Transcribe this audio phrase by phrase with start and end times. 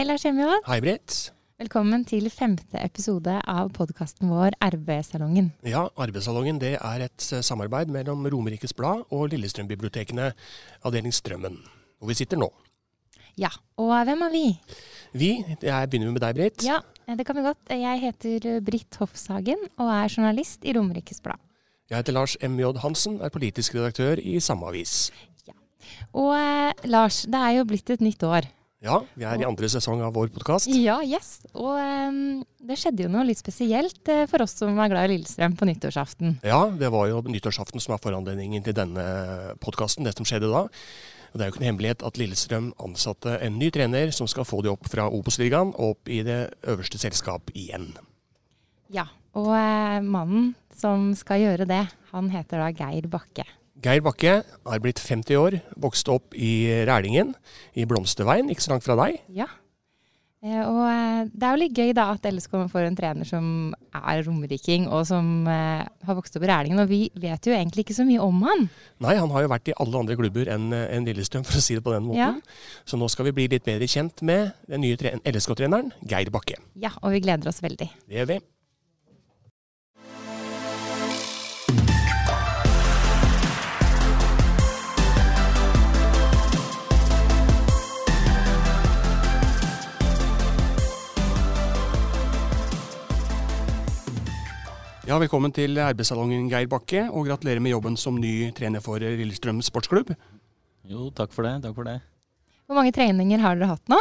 [0.00, 0.62] Hei, Lars Emjod.
[0.64, 1.14] Hei, Britt.
[1.60, 5.50] Velkommen til femte episode av podkasten vår RB-salongen.
[5.68, 10.30] Ja, Arbeidssalongen det er et eh, samarbeid mellom Romerikes Blad og Lillestrøm-bibliotekene,
[10.88, 11.58] avdeling Strømmen,
[12.00, 12.48] hvor vi sitter nå.
[13.36, 14.42] Ja, og hvem er vi?
[15.20, 16.64] Vi, jeg begynner med deg, Britt.
[16.64, 17.60] Ja, det kan vi godt.
[17.68, 21.44] Jeg heter Britt Hofshagen og er journalist i Romerikes Blad.
[21.92, 22.70] Jeg heter Lars M.J.
[22.80, 25.10] Hansen, er politisk redaktør i samme avis.
[26.16, 28.48] Og eh, Lars, det er jo blitt et nytt år.
[28.80, 30.70] Ja, vi er i andre sesong av vår podkast.
[30.72, 31.42] Ja, yes.
[31.52, 35.18] Og um, det skjedde jo noe litt spesielt eh, for oss som er glad i
[35.18, 36.38] Lillestrøm på nyttårsaften.
[36.48, 39.04] Ja, det var jo nyttårsaften som er foranledningen til denne
[39.60, 40.64] podkasten, det som skjedde da.
[40.64, 44.48] Og Det er jo ikke en hemmelighet at Lillestrøm ansatte en ny trener som skal
[44.48, 47.92] få de opp fra Obos-ligaen og opp i det øverste selskap igjen.
[48.88, 51.84] Ja, og uh, mannen som skal gjøre det,
[52.14, 53.44] han heter da Geir Bakke.
[53.80, 57.32] Geir Bakke er blitt 50 år, vokste opp i Rælingen,
[57.72, 59.20] i Blomsterveien, ikke så langt fra deg.
[59.32, 59.46] Ja.
[60.40, 63.48] Eh, Og eh, det er jo litt gøy da at LSK får en trener som
[63.96, 66.80] er romeriking, og som eh, har vokst opp i Rælingen.
[66.84, 68.68] Og vi vet jo egentlig ikke så mye om han.
[69.04, 71.76] Nei, han har jo vært i alle andre klubber enn en Lillestrøm, for å si
[71.76, 72.40] det på den måten.
[72.88, 76.60] Så nå skal vi bli litt bedre kjent med den nye LSK-treneren, Geir Bakke.
[76.80, 77.88] Ja, og vi gleder oss veldig.
[78.08, 78.42] Det gjør vi.
[95.10, 99.58] Ja, Velkommen til arbeidssalongen, Geir Bakke, og gratulerer med jobben som ny trener for Lillestrøm
[99.66, 100.12] sportsklubb.
[100.86, 101.56] Jo, takk for det.
[101.64, 101.96] Takk for det.
[102.70, 103.98] Hvor mange treninger har dere hatt nå?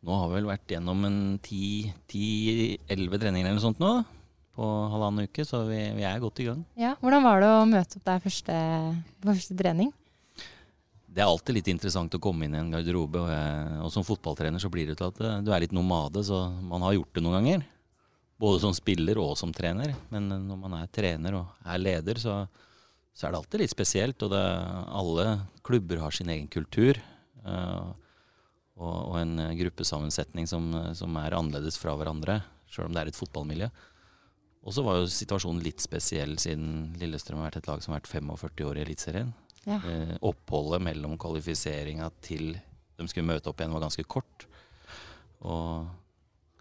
[0.00, 3.90] Nå har vi vel vært gjennom en ti-elleve treninger eller noe sånt nå.
[4.56, 6.64] På halvannen uke, så vi, vi er godt i gang.
[6.80, 8.56] Ja, Hvordan var det å møte opp der første,
[9.20, 9.92] på første trening?
[11.12, 13.20] Det er alltid litt interessant å komme inn i en garderobe.
[13.26, 16.24] Og, jeg, og som fotballtrener så blir det til at eh, du er litt nomade,
[16.24, 17.68] så man har gjort det noen ganger.
[18.42, 19.94] Både som spiller og som trener.
[20.10, 22.40] Men eh, når man er trener og er leder, så,
[23.14, 24.26] så er det alltid litt spesielt.
[24.26, 24.42] Og det,
[25.02, 25.26] alle
[25.66, 26.98] klubber har sin egen kultur.
[27.42, 27.90] Uh,
[28.78, 33.18] og, og en gruppesammensetning som, som er annerledes fra hverandre, sjøl om det er et
[33.18, 33.68] fotballmiljø.
[34.62, 38.02] Og så var jo situasjonen litt spesiell siden Lillestrøm har vært et lag som har
[38.02, 39.32] vært 45 år i Eliteserien.
[39.66, 39.78] Ja.
[39.78, 42.54] Eh, oppholdet mellom kvalifiseringa til
[42.98, 44.46] de skulle møte opp igjen, var ganske kort.
[45.42, 45.88] Og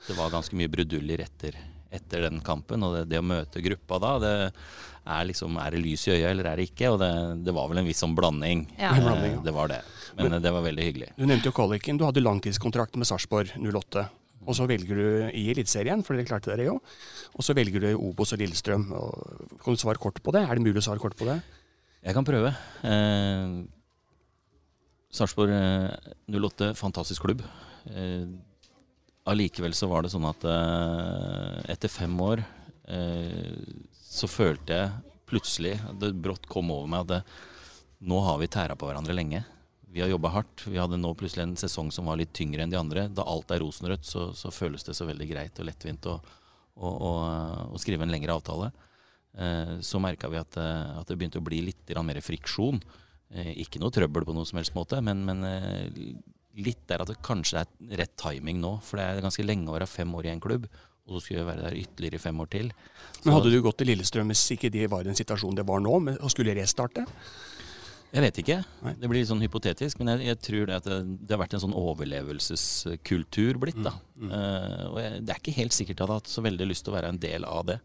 [0.07, 1.57] det var ganske mye bruduljer etter,
[1.93, 2.83] etter den kampen.
[2.87, 4.33] Og det, det å møte gruppa da, det
[5.11, 6.91] er liksom Er det lys i øyet, eller er det ikke?
[6.93, 7.11] Og det,
[7.47, 8.67] det var vel en viss sånn blanding.
[8.77, 8.91] Ja.
[8.93, 9.43] Eh, Blanding, ja.
[9.47, 9.79] Det var det.
[10.17, 11.11] Men Men, det var veldig hyggelig.
[11.17, 11.97] Du nevnte jo kvaliken.
[11.97, 14.03] Du hadde langtidskontrakt med Sarpsborg 08.
[14.41, 15.07] Og så velger du
[15.37, 16.79] i Eliteserien, for dere klarte dere jo.
[17.37, 18.87] Og så velger du Obos og Lillestrøm.
[18.97, 20.41] Og kan du svare kort på det?
[20.45, 21.37] Er det mulig å svare kort på det?
[22.01, 22.53] Jeg kan prøve.
[22.85, 23.57] Eh,
[25.13, 27.43] Sarpsborg eh, 08, fantastisk klubb.
[27.91, 28.25] Eh,
[29.29, 32.41] Allikevel så var det sånn at eh, etter fem år
[32.89, 33.53] eh,
[34.01, 37.19] så følte jeg plutselig at det brått kom over meg at det,
[38.09, 39.43] nå har vi tæra på hverandre lenge.
[39.91, 40.63] Vi har jobba hardt.
[40.65, 43.05] Vi hadde nå plutselig en sesong som var litt tyngre enn de andre.
[43.13, 46.17] Da alt er rosenrødt, så, så føles det så veldig greit og lettvint å,
[46.81, 47.11] å, å,
[47.77, 48.71] å skrive en lengre avtale.
[49.37, 52.81] Eh, så merka vi at, at det begynte å bli litt mer friksjon.
[53.61, 55.45] Ikke noe trøbbel på noen som helst måte, men, men
[56.57, 58.77] litt der at det kanskje er rett timing nå.
[58.83, 60.67] For det er ganske lenge å være fem år i en klubb,
[61.07, 62.71] og så skulle jeg være der ytterligere fem år til.
[63.23, 65.81] Men Hadde du gått til Lillestrøm hvis ikke de var i situasjonen situasjon det var
[65.83, 67.05] nå, og skulle restarte?
[68.11, 68.57] Jeg vet ikke.
[68.83, 68.91] Nei.
[68.99, 69.99] Det blir litt sånn hypotetisk.
[70.01, 73.79] Men jeg, jeg tror det at det, det har vært en sånn overlevelseskultur blitt.
[73.85, 73.93] da.
[74.19, 76.83] Eh, og jeg, det er ikke helt sikkert at jeg hadde hatt så veldig lyst
[76.85, 77.77] til å være en del av det.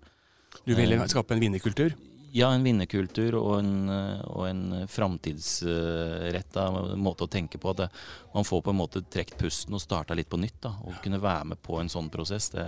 [0.66, 1.06] Du ville Eh.
[1.12, 1.94] skape en vinnerkultur?
[2.36, 6.66] Ja, en vinnerkultur og en, og en framtidsretta
[7.00, 7.72] måte å tenke på.
[7.72, 7.86] At det,
[8.34, 10.58] man får på en måte trukket pusten og starta litt på nytt.
[10.66, 12.50] da, Og kunne være med på en sånn prosess.
[12.52, 12.66] Det,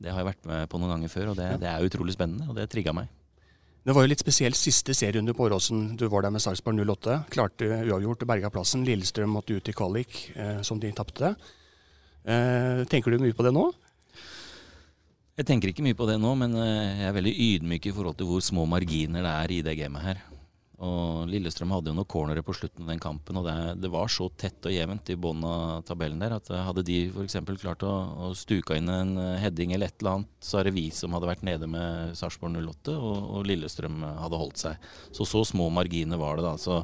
[0.00, 2.48] det har jeg vært med på noen ganger før, og det, det er utrolig spennende.
[2.48, 3.12] Og det trigga meg.
[3.84, 5.84] Det var jo litt spesielt siste serierunde på Åråsen.
[5.96, 7.22] Du var der med Sarpsborg 08.
[7.32, 8.82] Klarte uavgjort berga plassen.
[8.88, 11.34] Lillestrøm måtte ut i kvalik, eh, som de tapte.
[12.28, 13.68] Eh, tenker du mye på det nå?
[15.38, 18.16] Jeg tenker ikke mye på det nå, men eh, jeg er veldig ydmyk i forhold
[18.18, 20.22] til hvor små marginer det er i det gamet her.
[20.82, 23.54] Og Lillestrøm hadde jo noen cornere på slutten av den kampen, og det,
[23.84, 26.96] det var så tett og jevnt i bunnen av tabellen der at eh, hadde de
[27.12, 27.38] f.eks.
[27.62, 27.92] klart å,
[28.26, 31.14] å stuka inn en eh, heading eller et eller annet, så er det vi som
[31.14, 34.88] hadde vært nede med Sarpsborg 08, og, og, Lillestrøm hadde holdt seg.
[35.14, 36.56] Så så små marginer var det da.
[36.58, 36.80] Så,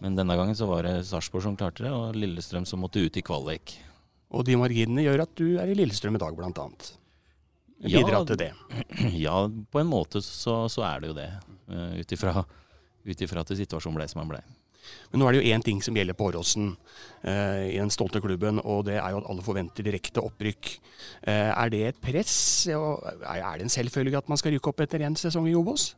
[0.00, 3.20] men denne gangen så var det Sarpsborg som klarte det, og Lillestrøm som måtte ut
[3.20, 3.76] i kvalik.
[4.32, 6.94] Og de marginene gjør at du er i Lillestrøm i dag, blant annet
[7.82, 8.52] bidra til det?
[9.26, 11.30] Ja, på en måte så, så er det jo det.
[11.70, 14.40] Uh, Ut ifra at situasjonen ble som den ble.
[15.10, 16.70] Men nå er det jo én ting som gjelder på Åråsen
[17.26, 20.70] eh, i den stolte klubben, og det er jo at alle forventer direkte opprykk.
[21.28, 22.34] Eh, er det et press?
[22.70, 25.92] Er det en selvfølge at man skal rykke opp etter én sesong i Obos?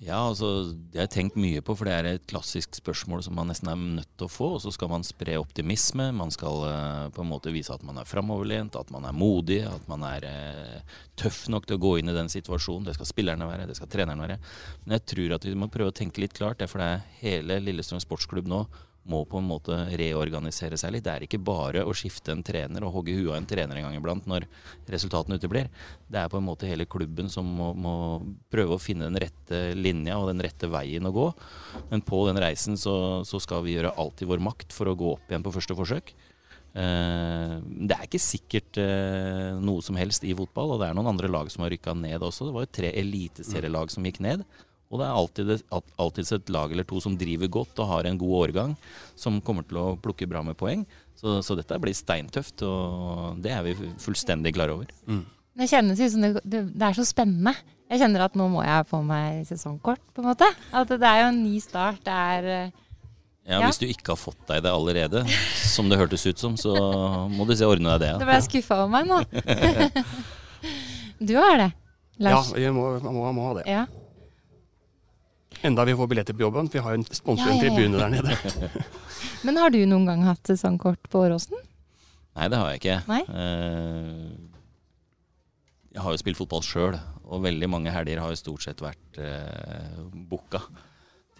[0.00, 3.34] Ja, altså, Det har jeg tenkt mye på, for det er et klassisk spørsmål som
[3.36, 4.48] man nesten er nødt til å få.
[4.56, 6.08] Og så skal man spre optimisme.
[6.16, 9.60] Man skal uh, på en måte vise at man er framoverlent, at man er modig,
[9.68, 12.88] at man er uh, tøff nok til å gå inn i den situasjonen.
[12.88, 14.38] Det skal spillerne være, det skal treneren være.
[14.86, 16.62] Men jeg tror at vi må prøve å tenke litt klart.
[16.62, 18.64] Det er fordi hele Lillestrøm sportsklubb nå
[19.10, 21.04] må på en måte reorganisere seg litt.
[21.06, 23.88] Det er ikke bare å skifte en trener og hogge huet av en trener en
[23.88, 24.46] gang iblant når
[24.90, 25.70] resultatene uteblir.
[26.10, 27.94] Det er på en måte hele klubben som må, må,
[28.52, 31.28] prøve å finne den rette linja og den rette veien å gå.
[31.92, 32.96] Men på den reisen så,
[33.26, 35.76] så skal vi gjøre alt i vår makt for å gå opp igjen på første
[35.78, 36.14] forsøk.
[36.70, 37.54] Eh,
[37.90, 41.30] det er ikke sikkert eh, noe som helst i fotball, og det er noen andre
[41.30, 42.46] lag som har rykka ned også.
[42.46, 44.44] Det var jo tre eliteserielag som gikk ned.
[44.90, 45.50] Og det er alltid,
[46.02, 48.72] alltid et lag eller to som driver godt og har en god årgang,
[49.14, 50.82] som kommer til å plukke bra med poeng.
[51.14, 54.90] Så, så dette blir steintøft, og det er vi fullstendig klar over.
[55.06, 55.22] Mm.
[55.60, 57.54] Det kjennes ut som det, det, det, er så spennende.
[57.90, 60.48] Jeg kjenner at nå må jeg få meg sesongkort, på en måte.
[60.74, 62.02] At det er jo en ny start.
[62.06, 65.22] Det er ja, ja, Hvis du ikke har fått deg det allerede,
[65.74, 66.74] som det hørtes ut som, så
[67.30, 68.12] må du se ordne deg det.
[68.14, 68.18] Ja.
[68.18, 69.22] Da ble jeg skuffa over meg nå.
[71.30, 71.72] du har det,
[72.26, 72.54] Lars?
[72.56, 73.68] Ja, jeg må, må, må ha det.
[73.70, 73.86] Ja.
[75.66, 76.68] Enda vi får billetter på jobben.
[76.72, 77.74] Vi har jo en sponsor, ja, ja, ja.
[77.74, 78.36] tribune der nede.
[79.46, 81.58] Men har du noen gang hatt sesongkort på Åråsen?
[82.38, 82.98] Nei, det har jeg ikke.
[83.10, 83.22] Nei?
[83.28, 84.50] Uh,
[85.90, 86.96] jeg har jo spilt fotball sjøl,
[87.26, 89.98] og veldig mange helger har jo stort sett vært eh,
[90.30, 90.60] booka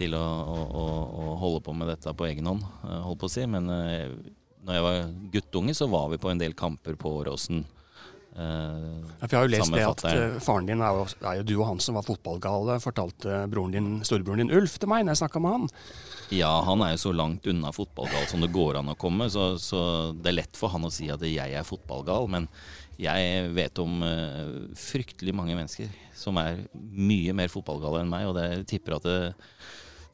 [0.00, 3.32] til å, å, å, holde på med dette på egen hånd, uh, holdt på å
[3.32, 3.44] si.
[3.50, 4.10] Men eh,
[4.66, 7.62] når jeg var guttunge, så var vi på en del kamper på Åråsen.
[8.30, 11.46] Uh, ja, jeg har jo lest det at uh, faren din er jo, er jo,
[11.48, 13.40] du og han som var fotballgale, fortalte
[13.74, 15.66] din, storebroren din Ulf til meg når jeg snakka med han.
[16.30, 19.52] Ja, han er jo så langt unna fotballgal som det går an å komme, så,
[19.58, 19.80] så,
[20.14, 22.30] det er lett for han å si at jeg er fotballgal.
[22.30, 22.46] Men
[23.00, 28.38] jeg vet om uh, fryktelig mange mennesker som er mye mer fotballgale enn meg, og
[28.38, 29.20] det tipper at det,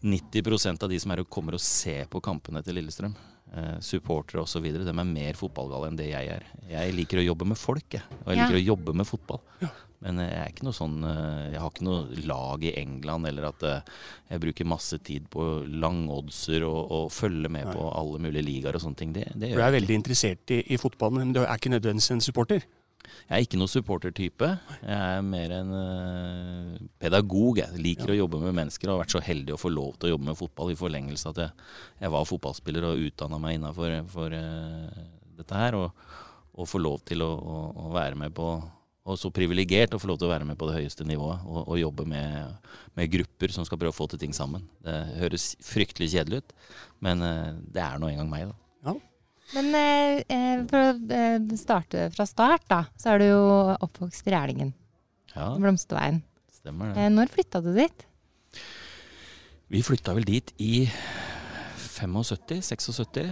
[0.06, 3.16] 90% av de som er og kommer og ser på kampene til Lillestrøm,
[3.54, 6.46] eh, supportere osv., de er mer fotballgale enn det jeg er.
[6.70, 8.04] Jeg liker å jobbe med folk, jeg.
[8.22, 8.62] Og jeg liker ja.
[8.62, 9.42] å jobbe med fotball.
[9.62, 9.72] Ja.
[10.04, 13.48] Men jeg er ikke noe sånn eh, Jeg har ikke noe lag i England, eller
[13.48, 13.92] at eh,
[14.32, 17.76] jeg bruker masse tid på langoddser og, og følger med Nei.
[17.76, 19.14] på alle mulige ligaer og sånne ting.
[19.16, 22.26] Det, det du er veldig interessert i, i fotballen, men du er ikke nødvendigvis en
[22.28, 22.66] supporter?
[23.26, 24.48] Jeg er ikke noen supportertype.
[24.82, 27.58] Jeg er mer en uh, pedagog.
[27.62, 28.14] Jeg liker ja.
[28.14, 30.28] å jobbe med mennesker og har vært så heldig å få lov til å jobbe
[30.30, 31.66] med fotball i forlengelse at jeg,
[32.04, 33.96] jeg var fotballspiller og utdanna meg innafor
[34.36, 35.02] uh,
[35.40, 35.78] dette her.
[35.80, 36.06] Og,
[36.56, 38.46] og få lov til å, å, å, være med på
[39.06, 41.60] Og så privilegert å få lov til å være med på det høyeste nivået og,
[41.66, 44.64] og jobbe med, med, grupper som skal prøve å få til ting sammen.
[44.82, 46.56] Det høres fryktelig kjedelig ut,
[47.06, 48.56] men uh, det er nå engang meg, da.
[48.88, 48.96] Ja.
[49.54, 53.42] Men eh, eh, for å eh, starte fra start, da, så er du jo
[53.86, 54.72] oppvokst i Rælingen.
[55.36, 55.52] Ja.
[55.60, 56.22] Blomsterveien.
[56.50, 57.04] Stemmer det.
[57.04, 58.06] Eh, når flytta du dit?
[59.70, 60.86] Vi flytta vel dit i
[61.86, 63.28] 75-76.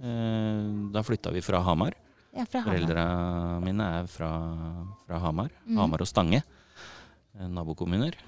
[0.00, 1.94] Eh, da flytta vi fra Hamar.
[2.34, 2.72] Ja, fra Hamar.
[2.72, 3.04] Foreldra
[3.62, 4.32] mine er fra,
[5.06, 5.54] fra Hamar.
[5.66, 5.78] Mm.
[5.78, 6.42] Hamar og Stange,
[7.38, 8.18] eh, nabokommuner.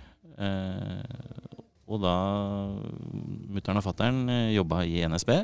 [1.93, 2.13] og da
[3.53, 5.35] mutter'n og fatter'n jobba i NSB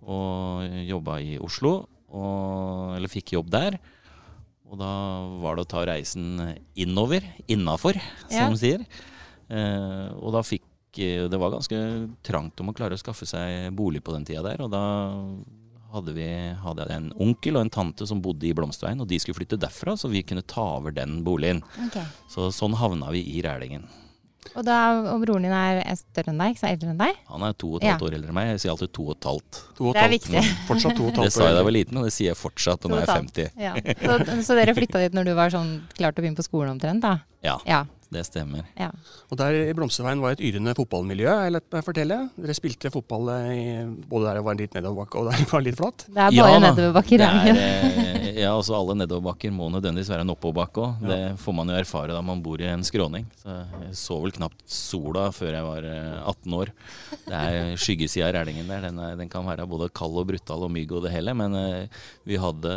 [0.00, 1.74] og jobba i Oslo.
[2.10, 3.78] Og, eller fikk jobb der.
[4.70, 4.90] Og da
[5.42, 6.38] var det å ta reisen
[6.78, 7.98] innover, innafor,
[8.28, 8.50] som ja.
[8.50, 8.84] de sier.
[9.50, 11.76] Eh, og da fikk Det var ganske
[12.26, 14.62] trangt om å klare å skaffe seg bolig på den tida der.
[14.64, 14.82] Og da
[15.94, 16.26] hadde vi
[16.64, 19.94] hadde en onkel og en tante som bodde i Blomsterveien, og de skulle flytte derfra,
[19.98, 21.62] så vi kunne ta over den boligen.
[21.86, 22.06] Okay.
[22.30, 23.86] Så sånn havna vi i Rælingen.
[24.50, 24.76] Og, da,
[25.12, 27.18] og broren din er større enn deg, ikke så eldre enn deg?
[27.30, 28.08] Han er to og et halvt ja.
[28.08, 28.48] år eldre enn meg.
[28.54, 29.60] Jeg sier alltid to og et halvt.
[29.78, 30.42] To og det er viktig.
[30.68, 32.32] Fortsatt to og et halvt Det sa jeg da jeg var liten, og det sier
[32.32, 33.50] jeg fortsatt når jeg er 50.
[33.60, 33.72] Ja.
[34.00, 36.74] Så, så, dere flytta dit når du var sånn klar til å begynne på skolen
[36.74, 37.04] omtrent?
[37.04, 37.14] da?
[37.46, 37.58] Ja.
[37.68, 37.84] ja.
[38.10, 38.64] Det stemmer.
[38.78, 38.88] Ja.
[39.30, 42.18] Og der i Blomsterveien var et yrende fotballmiljø, jeg lett meg fortelle.
[42.34, 43.66] Dere spilte fotball eh, i,
[44.10, 46.06] både der det var litt nedoverbakke og der det var litt flatt.
[46.08, 50.26] Det er bare Ja nedoverbakker i er, eh, Ja, altså alle nedoverbakker må nødvendigvis være
[50.26, 51.06] en oppoverbakke òg.
[51.06, 53.26] Det får man jo erfare da man bor i en skråning.
[53.40, 53.54] Så
[53.86, 56.74] jeg så vel knapt sola før jeg var eh, 18 år.
[57.26, 58.88] Det er skyggesida av Rælingen der.
[58.88, 61.54] Den, er, den kan være både kald og brutal og mygg og det hele, men
[61.58, 62.74] eh, vi hadde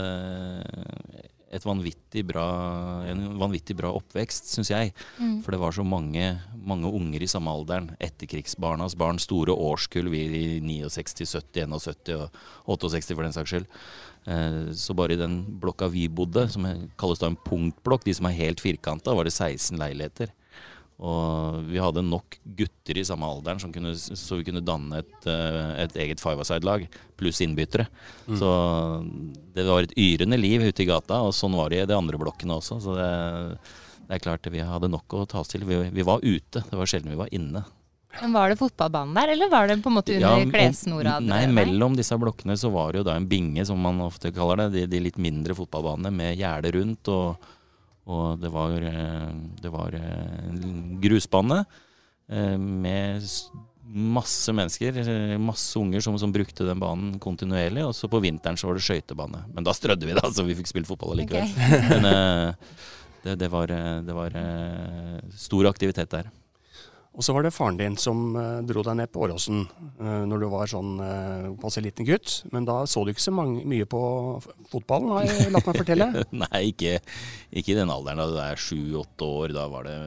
[1.53, 2.43] et vanvittig bra,
[3.09, 4.93] en vanvittig bra oppvekst, syns jeg.
[5.45, 7.91] For det var så mange, mange unger i samme alderen.
[8.03, 12.15] Etterkrigsbarnas barn, store årskull, vi i 69, 70, 71
[12.65, 13.67] og 68 for den saks skyld.
[14.25, 16.65] Eh, Så bare i den blokka vi bodde, som
[16.97, 20.31] kalles da en punktblokk, de som er helt firkanta, var det 16 leiligheter.
[21.03, 25.27] Og vi hadde nok gutter i samme alderen som kunne, så vi kunne danne et,
[25.27, 26.85] eh, et eget five-a-side-lag,
[27.19, 27.87] pluss innbyttere.
[28.29, 28.51] Så
[29.55, 32.19] det var et yrende liv ute i gata, og sånn var det i de andre
[32.21, 32.79] blokkene også.
[32.83, 33.09] Så det,
[34.07, 35.65] det er klart vi hadde nok å ta oss til.
[35.67, 37.65] Vi, vi var ute, det var sjelden vi var inne.
[38.21, 41.15] Men Var det fotballbanen der, eller var det på en måte under ja, klessnora?
[41.23, 44.61] Nei, mellom disse blokkene så var det jo da en binge, som man ofte kaller
[44.63, 44.67] det.
[44.75, 47.09] De, de litt mindre fotballbanene med gjerde rundt.
[47.09, 47.49] Og,
[48.03, 49.29] og det var, eh,
[49.63, 53.23] det var eh, en grusbane eh, med
[53.93, 57.85] masse mennesker, eh, masse unger som, som brukte den banen kontinuerlig.
[57.87, 59.45] Og så på vinteren så var det skøytebane.
[59.53, 61.47] Men da strødde vi, da, så vi fikk spilt fotball allikevel.
[61.47, 61.83] Okay.
[61.91, 62.77] Men eh,
[63.23, 66.31] det, det var, eh, det var eh, stor aktivitet der.
[67.13, 69.67] Og så var det faren din som eh, dro deg ned på Åråsen
[69.99, 72.39] uh, når du var sånn uh, passe liten gutt.
[72.53, 74.01] Men da så du ikke så mange, mye på
[74.71, 76.09] fotballen, har jeg latt meg fortelle.
[76.43, 76.97] Nei, ikke,
[77.53, 79.53] ikke i den alderen da du er sju-åtte år.
[79.53, 79.97] Da var det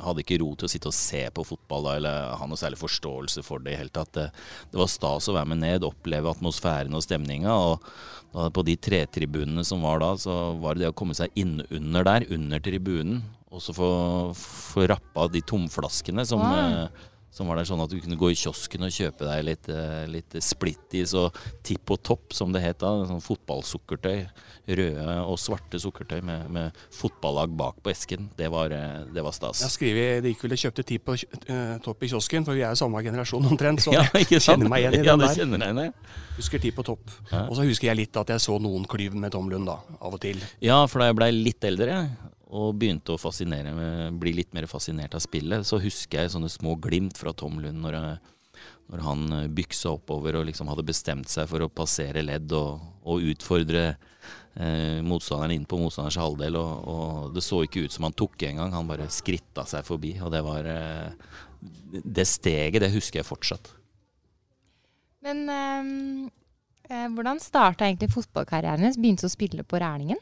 [0.00, 2.80] hadde ikke ro til å sitte og se på fotball da, eller ha noe særlig
[2.80, 4.16] forståelse for det i hele tatt.
[4.16, 7.52] Det var stas å være med ned, oppleve atmosfæren og stemninga.
[7.52, 7.84] Og
[8.32, 12.06] da, på de tretribunene som var da, så var det det å komme seg innunder
[12.08, 13.92] der, under tribunen, og så få,
[14.38, 16.84] få rappa de tomflaskene som, wow.
[16.84, 19.70] eh, som var der sånn at du kunne gå i kiosken og kjøpe deg litt,
[19.74, 21.34] eh, litt splittis og
[21.66, 22.92] tipp og topp, som det het da.
[23.10, 24.22] Sånn fotballsukkertøy.
[24.70, 28.28] Røde og svarte sukkertøy med, med fotballag bak på esken.
[28.38, 29.64] Det var, eh, det var stas.
[29.66, 32.54] Jeg skriver de det gikk vel og kjøpte tipp og uh, topp i kiosken, for
[32.54, 33.82] vi er jo samme generasjon omtrent.
[33.82, 34.60] Så Ja, ikke jeg sant?
[34.60, 35.38] kjenner meg igjen i ja, den der.
[35.42, 36.26] kjenner jeg, ja.
[36.38, 37.18] Husker tipp og topp.
[37.32, 37.48] Ja.
[37.48, 40.14] Og så husker jeg litt at jeg så noen klyv med Tom Lund da, av
[40.14, 40.38] og til.
[40.62, 42.04] Ja, for da jeg blei litt eldre
[42.50, 46.74] og begynte å med, bli litt mer fascinert av spillet, så husker jeg sånne små
[46.82, 51.30] glimt fra Tom Lund når, jeg, når han eh, byksa oppover og liksom hadde bestemt
[51.30, 53.84] seg for å passere ledd og, og utfordre
[54.58, 56.58] eh, motstanderen inn på motstanders halvdel.
[56.58, 60.16] Og, og det så ikke ut som han tok engang, han bare skritta seg forbi.
[60.24, 61.36] Og det var eh,
[61.90, 63.76] Det steget, det husker jeg fortsatt.
[65.20, 66.30] Men ehm,
[66.88, 68.96] eh, hvordan starta egentlig fotballkarrieren din?
[69.02, 70.20] Begynte å spille på Rælingen?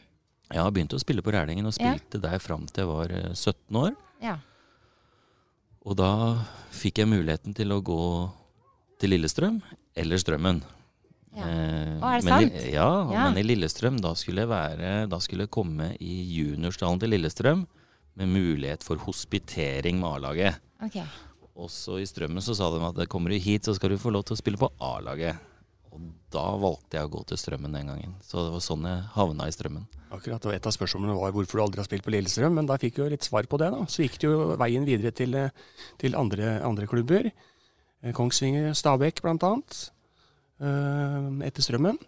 [0.51, 1.93] Jeg har begynt å spille på Rælingen og Ja.
[1.95, 3.97] spilte der fram til jeg var eh, 17 år.
[4.23, 4.39] Ja.
[5.85, 6.11] Og da
[6.75, 8.01] fikk jeg muligheten til å gå
[9.01, 9.61] til Lillestrøm
[9.97, 10.63] eller Strømmen.
[11.37, 11.45] Ja.
[11.45, 12.73] Eh, Å, er det men i- sant?
[12.73, 13.31] Ja, Ja.
[13.31, 17.67] men i Lillestrøm da skulle jeg være Da skulle jeg komme i juniorstallen til Lillestrøm
[18.17, 20.57] med mulighet for hospitering med A-laget.
[20.83, 21.05] Okay.
[21.57, 24.25] Også i Strømmen så sa de at kommer du hit, så skal du få lov
[24.25, 25.39] til å spille på A-laget.
[25.93, 26.01] Og
[26.31, 28.15] da valgte jeg å gå til Strømmen den gangen.
[28.23, 29.87] Så det var sånn jeg havna i Strømmen.
[30.11, 32.77] Akkurat, og Et av spørsmålene var hvorfor du aldri har spilt på Lillestrøm, men da
[32.81, 33.71] fikk jeg jo litt svar på det.
[33.75, 33.85] da.
[33.87, 35.51] Så gikk det jo veien videre til, eh,
[35.99, 37.31] til andre, andre klubber.
[38.03, 39.91] Eh, Kongsvinger, Stabæk blant annet.
[40.61, 41.99] eh, Etter Strømmen.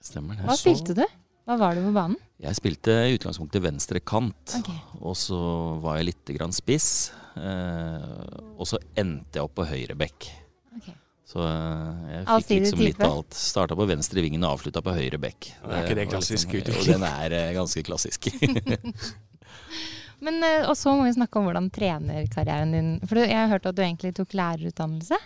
[0.00, 0.44] Stemmer det.
[0.46, 1.04] Hva spilte du?
[1.48, 2.16] Hva var du på banen?
[2.38, 4.54] Jeg spilte i utgangspunktet venstre kant.
[4.60, 4.76] Okay.
[5.00, 7.10] Og så var jeg litt grann spiss.
[7.34, 10.28] Eh, og så endte jeg opp på høyre bekk.
[10.76, 10.92] Ok.
[11.28, 13.04] Så eh, jeg fikk Allsidig liksom litt type.
[13.06, 13.34] av alt.
[13.36, 15.50] Starta på venstre vingen og avslutta på høyre bekk.
[15.60, 16.80] Det Er ikke det klassisk liksom- utvikling?
[16.80, 18.30] Og den er eh, ganske klassisk.
[20.24, 23.68] Men, eh, og så må vi snakke om hvordan trenerkarrieren din For jeg har hørt
[23.70, 25.18] at du egentlig tok lærerutdannelse.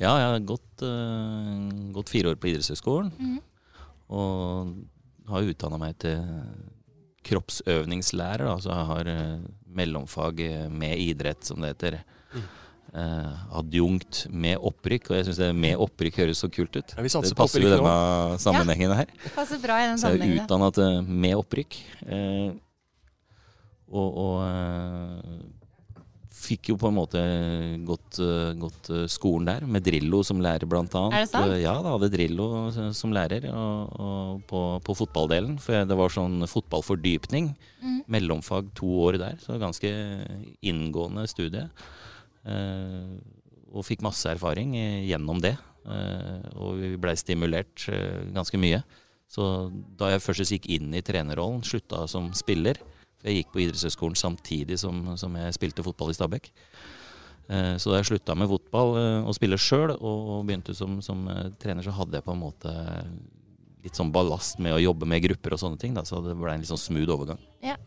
[0.00, 3.12] ja, jeg har gått, uh, gått fire år på idrettshøyskolen.
[3.18, 3.38] Mhm.
[4.14, 4.74] Og
[5.28, 6.20] har utdanna meg til
[7.24, 8.44] kroppsøvningslærer.
[8.48, 12.00] Altså jeg har uh, mellomfag eh, med idrett, som det heter.
[12.94, 16.92] Eh, adjunkt med opprykk, og jeg syns det med opprykk høres så kult ut.
[16.94, 17.88] Ja, det passer jo i opprykk nå.
[17.90, 19.08] denne sammenhengen her.
[19.18, 20.44] Det passer bra i den Så jeg er sammenhengen.
[20.44, 21.78] utdanna til med opprykk.
[22.06, 22.52] Eh,
[23.90, 25.42] og og eh,
[26.44, 27.24] fikk jo på en måte
[27.88, 31.18] gått, eh, gått eh, skolen der, med Drillo som lærer, blant annet.
[31.18, 31.56] Er det sant?
[31.64, 32.48] Ja, da hadde Drillo
[32.94, 35.58] som lærer og, og på, på fotballdelen.
[35.62, 37.50] For det var sånn fotballfordypning.
[37.82, 38.00] Mm.
[38.06, 39.90] Mellomfag to år der, så ganske
[40.62, 41.66] inngående studie.
[42.44, 43.14] Eh,
[43.74, 44.74] og fikk masse erfaring
[45.08, 45.56] gjennom det.
[45.84, 48.80] Eh, og vi blei stimulert eh, ganske mye.
[49.30, 49.44] Så
[49.98, 52.80] da jeg først gikk inn i trenerrollen, slutta som spiller,
[53.24, 56.50] Jeg gikk på idrettshøyskolen samtidig som, som jeg spilte fotball i Stabekk.
[57.48, 61.24] Eh, så da jeg slutta med fotball og spille sjøl, og begynte som, som
[61.56, 62.74] trener, så hadde jeg på en måte
[63.84, 65.96] litt sånn ballast med å jobbe med grupper og sånne ting.
[65.96, 67.40] Da, så det ble en litt sånn smooth overgang.
[67.64, 67.78] Ja.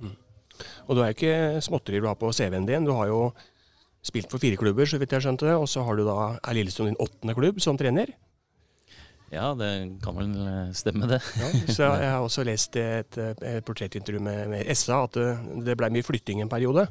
[0.89, 2.85] Og du er jo ikke småtteri du har på CV-en din.
[2.89, 3.21] Du har jo
[4.07, 5.51] spilt for fire klubber, så vidt jeg skjønte.
[5.59, 8.13] Og så har du da er Lillestrøm din åttende klubb som trener.
[9.27, 9.69] Ja, det
[10.03, 11.19] kan vel eh, stemme, det.
[11.35, 15.33] Ja, så jeg har også lest et, et portrettintervju med, med SA at det,
[15.67, 16.87] det ble mye flytting en periode.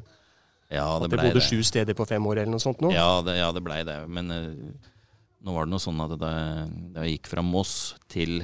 [0.69, 2.91] Ja, det At det blei bodde sju steder på fem år eller noe sånt nå.
[2.93, 3.97] Ja, det, ja, det blei det.
[4.11, 4.93] Men uh,
[5.47, 6.31] nå var det noe sånn at da,
[6.99, 8.41] jeg gikk fra Moss til,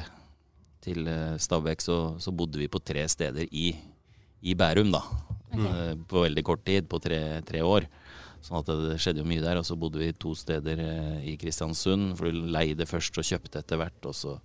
[0.84, 3.74] til eh, Stabekk, så, så bodde vi på tre steder i,
[4.40, 5.02] i Bærum, da.
[5.54, 7.90] Eh, på veldig kort tid, på tre, tre år.
[8.44, 9.60] Sånn at det skjedde jo mye der.
[9.62, 13.62] Og så bodde vi to steder eh, i Kristiansund, for du leide først og kjøpte
[13.64, 14.10] etter hvert.
[14.10, 14.36] Og så,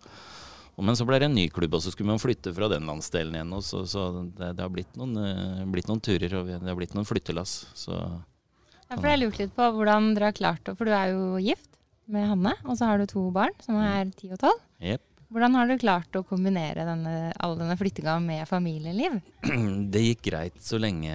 [0.78, 3.35] men så ble det en ny klubb, og så skulle man flytte fra den landsdelen
[3.35, 3.57] igjen.
[3.67, 6.95] Så, så det, det har blitt noen, eh, blitt noen turer, og det har blitt
[6.97, 7.61] noen flyttelass.
[7.78, 11.11] Så Ja, for jeg lurte litt på hvordan dere har klart det, for du er
[11.12, 11.75] jo gift
[12.09, 14.62] med Hanne, og så har du to barn som er ti og tolv.
[14.81, 15.05] jepp.
[15.28, 19.19] Hvordan har du klart å kombinere denne, all denne flyttinga med familieliv?
[19.93, 21.12] Det gikk greit så lenge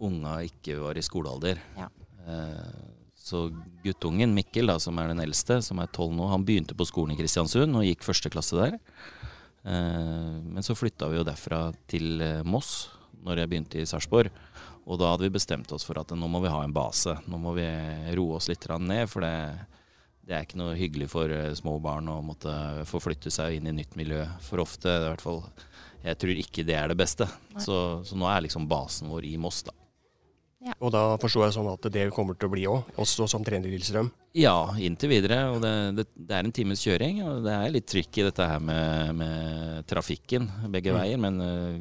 [0.00, 1.60] unga ikke var i skolealder.
[1.78, 1.88] Ja.
[2.26, 2.90] Eh,
[3.24, 3.46] Så
[3.82, 7.14] guttungen Mikkel, da, som er den eldste, som er tolv nå, han begynte på skolen
[7.14, 8.74] i Kristiansund og gikk første klasse der.
[9.64, 12.90] Eh, Men så flytta vi jo derfra til eh, Moss
[13.24, 14.28] når jeg begynte i Sarpsborg.
[14.84, 17.14] Og da hadde vi bestemt oss for at nå må vi ha en base.
[17.26, 17.64] Nå må vi
[18.18, 19.32] roe oss litt ned, for det,
[20.28, 22.52] det er ikke noe hyggelig for små barn å måtte
[22.84, 24.90] forflytte seg inn i nytt miljø for ofte.
[24.92, 25.40] i hvert fall
[26.04, 27.24] Jeg tror ikke det er det beste.
[27.56, 29.72] Så, så nå er liksom basen vår i Moss, da.
[30.78, 33.68] Og da forstår jeg sånn at det kommer til å bli òg, også som trener
[33.68, 34.08] i Lillestrøm.
[34.38, 35.42] Ja, inntil videre.
[35.52, 37.20] Og det, det, det er en times kjøring.
[37.26, 41.20] Og det er litt trykk i dette her med, med trafikken begge veier.
[41.20, 41.76] Men uh,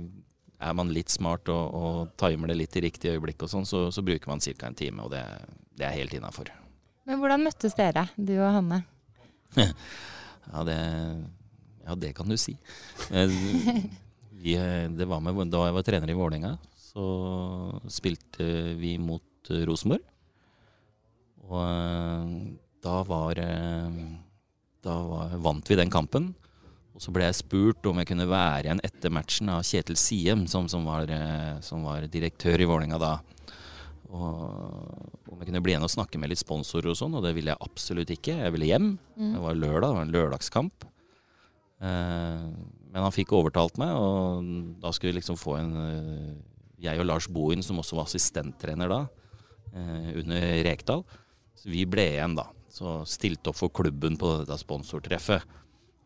[0.60, 3.86] er man litt smart og, og timer det litt i riktig øyeblikk og sånn, så,
[3.94, 4.68] så bruker man ca.
[4.68, 5.08] en time.
[5.08, 5.24] Og det,
[5.80, 6.52] det er helt innafor.
[7.08, 8.84] Men hvordan møttes dere, du og Hanne?
[10.44, 10.74] Ja, det,
[11.86, 12.52] ja, det kan du si.
[13.16, 13.32] Eh,
[14.44, 16.58] Vi, eh, det var med, da jeg var trener i Vålerenga,
[16.94, 18.46] så spilte
[18.78, 20.04] vi mot eh, Rosenborg.
[21.50, 22.36] Og eh,
[22.84, 24.00] da var eh,
[24.84, 26.34] Da var, vant vi den kampen.
[26.94, 30.44] Og så ble jeg spurt om jeg kunne være igjen etter matchen av Kjetil Siem,
[30.52, 31.10] som, som, var,
[31.66, 33.14] som var direktør i Vålerenga da.
[34.14, 37.32] Og om jeg kunne bli igjen og snakke med litt sponsorer og sånn, og det
[37.34, 38.36] ville jeg absolutt ikke.
[38.44, 38.92] Jeg ville hjem.
[39.18, 40.86] Det var lørdag, det var en lørdagskamp.
[41.82, 42.46] Eh,
[42.94, 45.74] men han fikk overtalt meg, og da skulle vi liksom få en
[46.82, 49.02] Jeg og Lars Bohin, som også var assistenttrener da,
[49.74, 51.04] eh, under Rekdal.
[51.56, 52.48] Så vi ble igjen da.
[52.74, 55.44] Så stilte opp for klubben på dette sponsortreffet.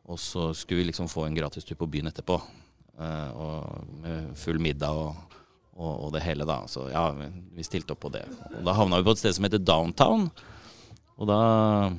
[0.07, 2.41] Og så skulle vi liksom få en gratistur på byen etterpå.
[2.99, 5.15] eh, og med full middag og,
[5.77, 6.63] og, og det hele, da.
[6.67, 8.25] Så ja, vi stilte opp på det.
[8.57, 10.31] Og da havna vi på et sted som heter Downtown.
[11.17, 11.91] Og da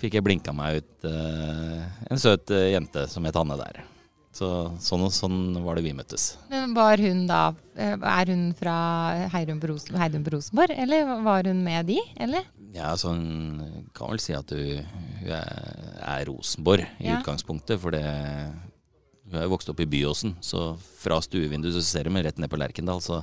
[0.00, 3.84] fikk jeg blinka meg ut eh, en søt jente som het Anne der.
[4.32, 4.46] Så
[4.80, 6.30] sånn, og sånn var det vi møttes.
[6.48, 7.40] Men var hun da
[7.76, 8.74] eh, Er hun fra
[9.34, 12.46] Heidun på, Rosen, Heidun på Rosenborg, eller var hun med de, eller?
[12.72, 14.86] Ja, så hun kan vel si at hun,
[15.20, 17.18] hun er, Rosenborg i Ja.
[17.20, 17.76] utgangspunktet.
[17.82, 18.00] For det,
[19.28, 22.48] hun er jo vokst opp i Byåsen, så fra stuevinduet så ser hun rett ned
[22.52, 23.04] på Lerkendal.
[23.04, 23.20] Så,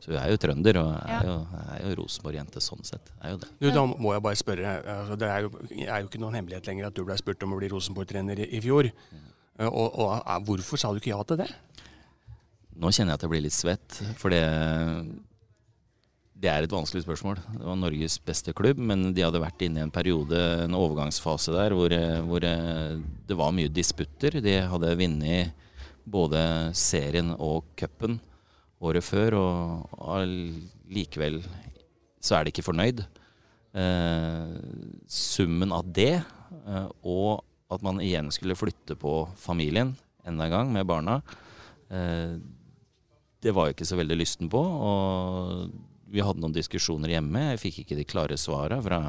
[0.00, 1.36] så hun er jo trønder og er jo,
[1.76, 3.12] er jo Rosenborg-jente sånn sett.
[3.20, 3.52] Er jo det.
[3.60, 4.74] Du, da må jeg bare spørre.
[4.96, 5.52] Altså, det er jo,
[5.84, 8.54] er jo ikke noen hemmelighet lenger at du ble spurt om å bli Rosenborg-trener i,
[8.56, 8.88] i fjor.
[8.88, 9.32] Eh,
[9.64, 11.48] Og, og eh, hvorfor sa du ikke ja til det?
[12.76, 14.42] Nå kjenner jeg at jeg blir litt svett, for det,
[16.36, 17.38] det er et vanskelig spørsmål.
[17.54, 21.54] Det var Norges beste klubb, men de hadde vært inne i en periode, en overgangsfase
[21.56, 21.94] der, hvor,
[22.28, 24.42] hvor eh, det var mye disputter.
[24.44, 25.64] De hadde vunnet
[26.06, 26.40] både
[26.76, 28.20] serien og cupen
[28.84, 31.40] året før, og allikevel
[32.20, 33.02] så er de ikke fornøyd.
[33.76, 34.56] Eh,
[35.08, 39.94] summen av det, eh, og at man igjen skulle flytte på familien
[40.26, 41.20] enda en gang med barna,
[41.90, 42.36] eh,
[43.42, 44.58] det var jeg ikke så veldig lysten på.
[44.58, 45.70] Og
[46.10, 47.52] vi hadde noen diskusjoner hjemme.
[47.52, 49.00] Jeg fikk ikke de klare svara fra,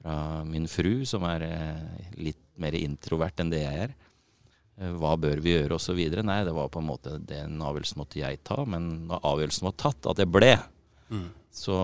[0.00, 0.16] fra
[0.48, 3.94] min fru, som er eh, litt mer introvert enn det jeg er.
[4.80, 6.00] Eh, Hva bør vi gjøre, osv.
[6.24, 8.60] Nei, det var på en måte den avgjørelsen måtte jeg ta.
[8.68, 10.54] Men da avgjørelsen var tatt, at jeg ble,
[11.54, 11.76] så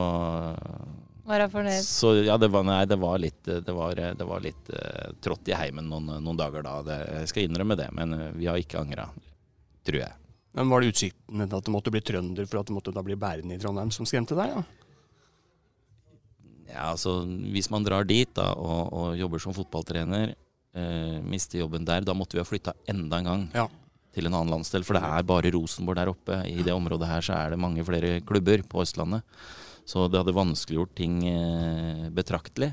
[1.30, 1.82] Var hun fornøyd?
[1.86, 5.50] så ja, det var, nei, det var litt, det var, det var litt uh, trått
[5.50, 6.80] i heimen noen, noen dager da.
[6.86, 9.06] Det, jeg skal innrømme det, men eh, vi har ikke angra,
[9.86, 10.16] tror jeg.
[10.58, 13.04] Men Var det utsikten til at du måtte bli trønder for at du måtte da
[13.06, 14.56] bli bærende i Trondheim som skremte deg?
[14.56, 14.64] Ja?
[16.70, 20.34] Ja, altså Hvis man drar dit da, og, og jobber som fotballtrener,
[20.74, 23.46] eh, mister jobben der, da måtte vi ha flytta enda en gang.
[23.54, 23.68] Ja.
[24.10, 24.82] til en annen landsdel.
[24.82, 26.40] For det er bare Rosenborg der oppe.
[26.50, 29.22] I det området her så er det mange flere klubber på Østlandet.
[29.90, 32.70] Så det hadde vanskeliggjort ting eh, betraktelig.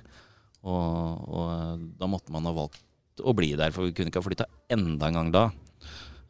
[0.68, 2.84] Og, og da måtte man ha valgt
[3.24, 5.46] å bli der, for vi kunne ikke ha flytta enda en gang da.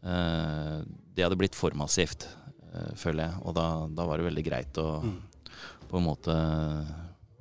[0.07, 0.77] Eh,
[1.17, 2.29] det hadde blitt for massivt,
[2.71, 3.41] eh, føler jeg.
[3.43, 4.87] Og da, da var det veldig greit å
[5.87, 6.33] på en måte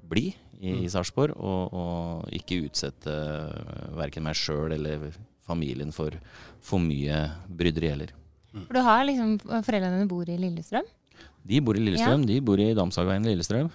[0.06, 0.28] bli
[0.60, 3.14] i, i Sarpsborg, og, og ikke utsette
[3.98, 5.10] verken meg sjøl eller
[5.46, 6.14] familien for
[6.64, 8.14] for mye bryderi heller.
[8.56, 10.86] For du har liksom Foreldrene dine bor i Lillestrøm,
[11.46, 13.68] De bor i Lillestrøm, de bor i Damshageveien i Lillestrøm.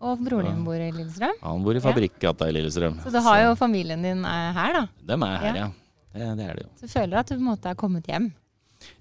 [0.00, 1.36] og broren din bor i Lillestrøm.
[1.42, 3.00] Han bor i Fabrikkgata i Lillestrøm.
[3.04, 4.84] Så du har jo familien din eh, her, da.
[5.12, 5.66] Dem er her, Ja.
[5.66, 5.70] ja.
[6.18, 6.70] Det, det er det jo.
[6.80, 8.30] Så du føler at du på en måte er kommet hjem.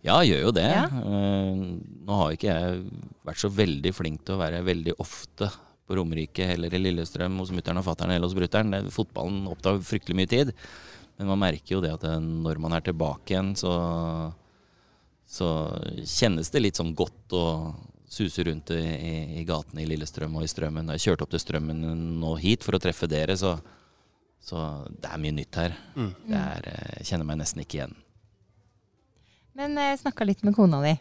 [0.04, 0.66] Ja, jeg gjør jo det.
[0.68, 0.84] Ja.
[0.90, 1.62] Eh,
[2.10, 2.82] nå har ikke jeg
[3.30, 5.48] vært så veldig flink til å være veldig ofte
[5.88, 8.90] på Romerike eller i Lillestrøm hos mutter'n og fatter'n eller hos brutter'n.
[8.92, 10.52] Fotballen opptar fryktelig mye tid.
[11.18, 13.72] Men man merker jo det at når man er tilbake igjen, så,
[15.28, 15.48] så
[16.08, 17.46] kjennes det litt sånn godt å
[18.08, 20.94] suse rundt i, i, i gatene i Lillestrøm og i Strømmen.
[20.96, 21.82] Jeg kjørte opp til Strømmen
[22.22, 23.58] nå hit for å treffe dere, så,
[24.40, 25.76] så det er mye nytt her.
[26.24, 27.98] Det er, eh, jeg kjenner meg nesten ikke igjen.
[29.58, 30.96] Men jeg snakka litt med kona di.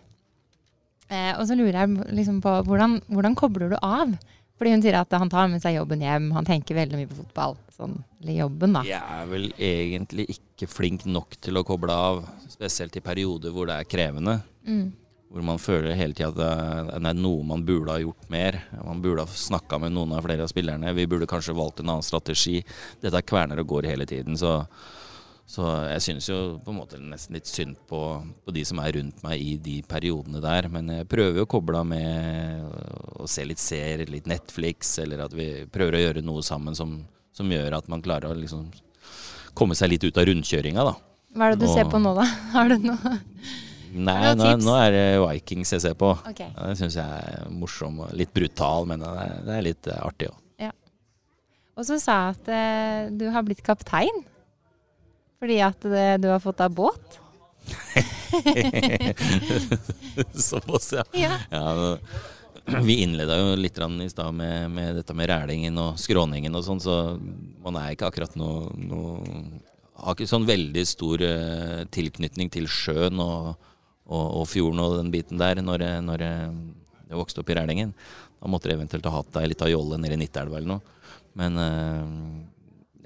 [1.06, 4.16] Eh, og så lurer jeg liksom på hvordan, hvordan kobler du av?
[4.56, 7.18] Fordi hun sier at han tar med seg jobben hjem, han tenker veldig mye på
[7.18, 7.56] fotball.
[7.76, 8.82] Sånn, eller jobben, da.
[8.88, 13.68] Jeg er vel egentlig ikke flink nok til å koble av, spesielt i perioder hvor
[13.68, 14.38] det er krevende.
[14.64, 14.86] Mm.
[15.28, 18.62] Hvor man føler hele tida at det er- er noe man burde ha gjort mer.
[18.82, 20.94] Man burde ha snakka med noen av flere av spillerne.
[20.94, 22.64] Vi burde kanskje valgt en annen strategi.
[23.02, 24.38] Dette kverner og går hele tiden.
[24.38, 24.66] Så,
[25.46, 28.00] så jeg synes jo på en måte nesten litt synd på,
[28.42, 30.66] på de som er rundt meg i de periodene der.
[30.72, 32.64] Men jeg prøver jo å koble av med
[33.14, 36.98] å se litt serier, litt Netflix, eller at vi prøver å gjøre noe sammen som,
[37.34, 38.66] som gjør at man klarer å liksom
[39.56, 40.96] komme seg litt ut av rundkjøringa, da.
[41.36, 42.26] Hva er det du ser på nå, da?
[42.56, 43.16] Har du noe
[43.96, 46.10] Nei, nå, nå er det Vikings jeg ser på.
[46.28, 46.50] Okay.
[46.50, 49.88] Ja, det syns jeg er morsom og litt brutal, men det er, det er litt
[49.88, 50.42] eh, artig òg.
[51.76, 54.22] Og så sa jeg at eh, du har blitt kaptein.
[55.40, 57.20] Fordi at det, du har fått deg båt.
[60.34, 61.04] Såpass, ja.
[61.12, 61.38] Ja.
[61.50, 61.98] ja
[62.82, 66.80] vi innleda jo litt i stad med, med dette med rælingen og skråningen og sånn,
[66.82, 66.94] så
[67.62, 69.22] man er ikke akkurat noe, noe
[69.96, 73.54] Har ikke sånn veldig stor uh, tilknytning til sjøen og,
[74.04, 76.50] og, og fjorden og den biten der når, jeg- når jeg,
[77.16, 77.94] vokste opp i Rælingen.
[78.42, 80.82] Da måtte jeg eventuelt ha hatt ei lita jolle nede i Nittelva eller noe.
[81.38, 82.04] Men eh,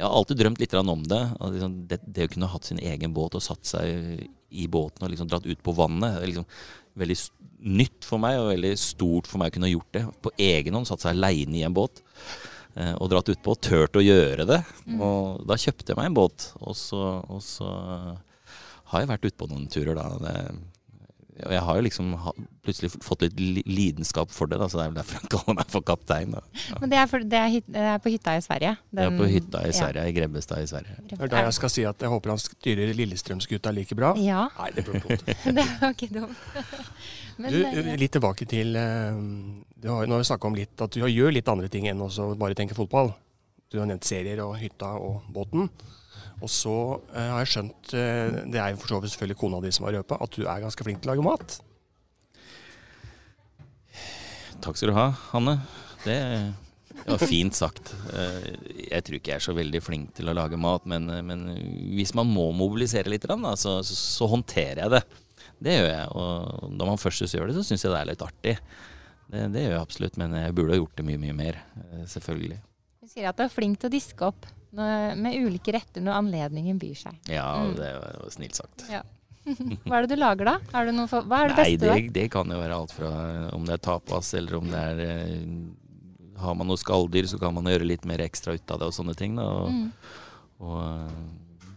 [0.00, 1.20] jeg har alltid drømt litt om det.
[1.52, 1.98] Liksom det.
[2.08, 5.44] Det å kunne hatt sin egen båt og satt seg i båten og liksom dratt
[5.44, 6.16] ut på vannet.
[6.16, 6.46] Det er liksom
[7.00, 7.16] veldig
[7.80, 10.04] nytt for meg og veldig stort for meg å kunne ha gjort det.
[10.24, 12.00] På egen hånd satt seg aleine i en båt
[12.78, 13.58] eh, og dratt utpå.
[13.60, 14.62] Turt å gjøre det.
[14.96, 16.48] Og da kjøpte jeg meg en båt.
[16.64, 17.68] Og så, og så
[18.90, 20.08] har jeg vært utpå noen turer da.
[20.24, 20.36] Det,
[21.46, 22.10] og jeg har jo liksom
[22.64, 25.72] plutselig fått litt lidenskap for det, da, så det er vel derfor han kaller meg
[25.72, 26.34] for kaptein.
[26.36, 26.42] Da.
[26.68, 26.80] Ja.
[26.82, 28.74] Men det er, for, det er, hit, det er på hytta i Sverige.
[28.96, 29.76] Jeg er på hytta i ja.
[29.80, 30.98] Sverige, i Grebbestad i Sverige.
[31.10, 34.12] Det er da jeg skal si at jeg håper han styrer Lillestrømsgutta like bra.
[34.20, 35.26] Ja, Nei, det blir dumt.
[35.60, 36.46] det var ikke dumt.
[37.40, 39.20] Men, Du, eh, litt tilbake til eh,
[39.80, 42.02] du har, Nå har vi snakka om litt at du gjør litt andre ting enn
[42.04, 43.14] å bare tenke fotball.
[43.70, 45.70] Du har nevnt serier og hytta og båten.
[46.40, 46.74] Og så
[47.12, 49.86] eh, har jeg skjønt, eh, det er jo for så vidt selvfølgelig kona di som
[49.86, 51.56] har røpa, at du er ganske flink til å lage mat.
[54.64, 55.58] Takk skal du ha, Hanne.
[56.04, 56.16] Det,
[57.04, 57.92] var fint sagt.
[58.16, 58.46] Eh,
[58.88, 61.44] Jeg tror ikke jeg er så veldig flink til å lage mat, men, men
[61.96, 65.02] hvis man må mobilisere litt, da, så, så, så håndterer jeg det.
[65.60, 66.06] Det gjør jeg.
[66.16, 68.56] Og når man først gjør det, så syns jeg det er litt artig.
[69.30, 71.60] Det, det gjør jeg absolutt, men jeg burde ha gjort det mye, mye mer.
[72.08, 72.62] Selvfølgelig.
[73.04, 76.18] Du sier at du er flink til å diske opp når, med ulike retter når
[76.20, 77.16] anledningen byr seg.
[77.32, 77.74] Ja, Mm.
[77.76, 78.84] det var snilt sagt.
[78.90, 79.02] Ja.
[79.88, 80.54] Hva er det du lager da?
[80.76, 83.10] Er for, hva er det Nei, beste det, det kan jo være alt fra
[83.56, 87.54] om det er tapas, eller om det er eh, Har man noe skalldyr, så kan
[87.56, 89.34] man gjøre litt mer ekstra ut av det og sånne ting.
[89.36, 89.44] Da.
[89.48, 89.90] Og, Mm.
[90.60, 91.72] og eh,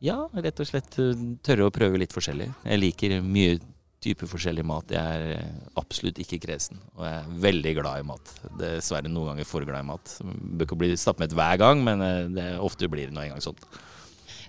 [0.00, 2.48] ja, rett og slett eh, tørre å prøve litt forskjellig.
[2.64, 3.58] Jeg liker mye
[4.00, 4.92] typer forskjellig mat.
[4.94, 8.32] Jeg er eh, absolutt ikke kresen, og jeg er veldig glad i mat.
[8.60, 10.14] Dessverre noen ganger for glad i mat.
[10.24, 13.44] Bør ikke bli stappmett hver gang, men eh, det, ofte blir det nå en gang
[13.44, 13.60] sånn.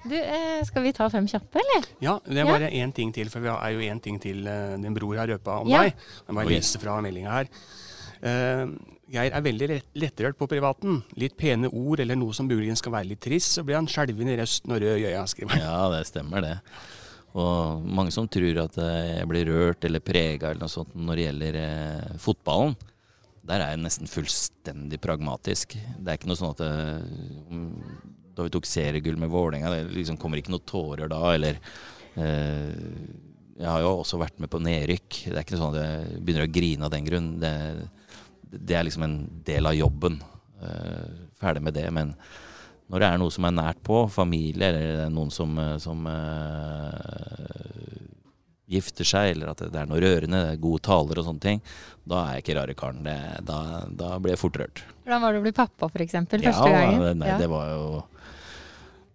[0.02, 1.92] Du, eh, skal vi ta fem kjappe, eller?
[2.02, 4.48] Ja, det er bare én ting til, for vi er jo én ting til
[4.82, 5.84] din bror har røpa om Ja.
[5.84, 6.08] deg.
[6.26, 7.52] Jeg bare lese fra meldinga her.
[8.22, 8.70] Uh,
[9.12, 9.68] Geir er veldig
[10.00, 11.02] lettrørt på privaten.
[11.20, 14.30] Litt pene ord eller noe som muligens skal være litt trist, så blir han skjelven
[14.32, 15.64] i røsten og rød i øya, skriver han.
[15.66, 16.54] Ja, det stemmer det.
[17.32, 21.18] Og mange som tror at eh, jeg blir rørt eller prega eller noe sånt når
[21.18, 22.76] det gjelder eh, fotballen.
[23.48, 25.78] Der er jeg nesten fullstendig pragmatisk.
[25.98, 26.72] Det er ikke noe sånn at det,
[28.36, 29.72] da vi tok seriegull med Vålerenga.
[29.74, 31.58] Det liksom kommer ikke noen tårer da, eller
[32.20, 32.70] eh,
[33.58, 35.24] Jeg har jo også vært med på nedrykk.
[35.26, 37.34] Det er ikke noe sånn at jeg begynner å grine av den grunn.
[37.42, 37.56] Det,
[38.52, 39.18] det er liksom en
[39.48, 40.22] del av jobben.
[40.62, 41.88] Eh, ferdig med det.
[41.96, 42.16] Men
[42.92, 46.04] når det er noe som er nært på, familie eller er noen som, eh, som
[46.12, 47.72] uh,
[48.72, 51.62] gifter seg, eller at det er noe rørende, er gode taler og sånne ting,
[52.08, 53.04] da er jeg ikke rare karen.
[53.08, 54.84] Det, da, da blir jeg fort rørt.
[55.06, 56.18] Hvordan var det å bli pappa, f.eks.?
[56.20, 57.22] Første ja, gangen?
[57.24, 57.38] Nei, Ja.
[57.40, 57.84] det var jo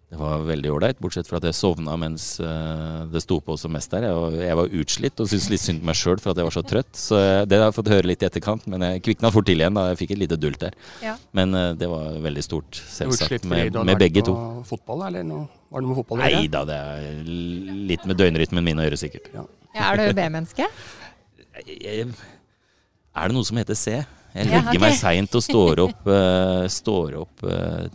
[0.07, 3.73] det var veldig ålreit, bortsett fra at jeg sovna mens eh, det sto på som
[3.75, 4.05] mest der.
[4.07, 6.47] Jeg var, jeg var utslitt og syntes litt synd på meg sjøl for at jeg
[6.47, 6.93] var så trøtt.
[6.95, 9.59] Så eh, det har jeg fått høre litt i etterkant, men jeg kvikna fort til
[9.59, 10.77] igjen da jeg fikk et lite dult der.
[11.03, 11.17] Ja.
[11.35, 14.37] Men eh, det var veldig stort, selvsagt, med, med vært begge på to.
[14.71, 15.43] Fotball, eller noe?
[15.67, 17.21] Var det noe med fotball Nei da, det er
[17.91, 19.27] litt med døgnrytmen min å gjøre, sikkert.
[19.35, 19.43] Ja,
[19.91, 20.71] er du B-menneske?
[21.67, 22.07] Er
[23.27, 23.99] det noe som heter C?
[24.37, 27.87] Jeg Ja, legger meg seint og står opp, uh, står opp uh,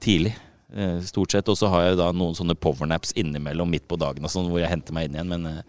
[0.00, 0.32] tidlig.
[0.74, 1.48] Eh, stort sett.
[1.48, 4.62] Og så har jeg da noen sånne powernaps innimellom midt på dagen og sånn, hvor
[4.62, 5.32] jeg henter meg inn igjen.
[5.32, 5.62] Men eh,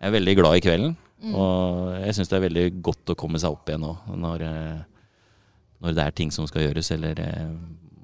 [0.00, 0.96] jeg er veldig glad i kvelden.
[1.32, 5.14] Og jeg syns det er veldig godt å komme seg opp igjen nå, når, eh,
[5.82, 7.22] når det er ting som skal gjøres, eller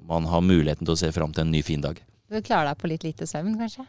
[0.09, 1.99] man har muligheten til å se fram til en ny fin dag.
[2.33, 3.85] Du klarer deg på litt lite søvn, kanskje?